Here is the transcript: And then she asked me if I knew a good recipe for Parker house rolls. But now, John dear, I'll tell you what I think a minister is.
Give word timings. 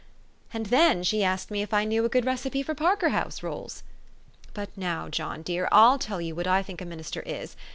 And 0.51 0.65
then 0.65 1.03
she 1.03 1.23
asked 1.23 1.51
me 1.51 1.61
if 1.61 1.75
I 1.75 1.83
knew 1.85 2.03
a 2.03 2.09
good 2.09 2.25
recipe 2.25 2.63
for 2.63 2.73
Parker 2.73 3.09
house 3.09 3.43
rolls. 3.43 3.83
But 4.55 4.75
now, 4.75 5.09
John 5.09 5.43
dear, 5.43 5.69
I'll 5.71 5.99
tell 5.99 6.19
you 6.19 6.33
what 6.33 6.47
I 6.47 6.63
think 6.63 6.81
a 6.81 6.85
minister 6.85 7.21
is. 7.21 7.55